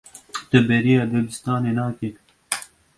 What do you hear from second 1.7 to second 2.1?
nakî.